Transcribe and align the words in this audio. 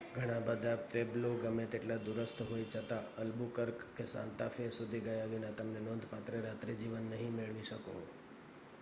ઘણાં 0.13 0.45
બધાં 0.45 0.79
પ્વેબ્લો 0.83 1.29
ગમે 1.41 1.65
તેટલાં 1.67 2.05
દૂરસ્થ 2.05 2.39
હોય 2.45 2.65
છતાં 2.67 3.11
અલ્બુકર્ક 3.17 3.79
કે 3.95 4.05
સાન્તા 4.05 4.49
ફે 4.49 4.65
સુધી 4.71 5.01
ગયા 5.01 5.27
વિના 5.27 5.55
તમે 5.55 5.79
નોંધપાત્ર 5.81 6.39
રાત્રિજીવન 6.39 7.11
નહીં 7.11 7.33
મેળવી 7.33 7.69
શકો 7.69 7.93